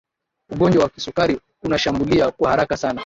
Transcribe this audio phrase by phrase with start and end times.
[0.49, 2.99] ugonjwa wa kisukari unashambulia kwa haraka sana